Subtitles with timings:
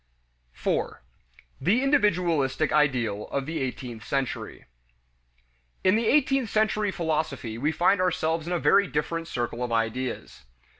[0.53, 1.03] 4.
[1.61, 4.65] The "Individualistic" Ideal of the Eighteenth Century.
[5.83, 10.45] In the eighteenth century philosophy we find ourselves in a very different circle of ideas.